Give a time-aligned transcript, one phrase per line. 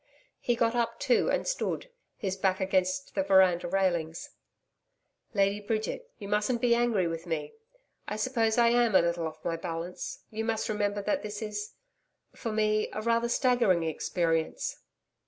[0.39, 4.31] He got up too and stood, his back against the veranda railings.
[5.35, 7.53] 'Lady Bridget, you mustn't be angry with me.
[8.07, 11.75] I suppose I am a little off my balance, you must remember that this is
[12.33, 14.79] for me, a rather staggering experience.'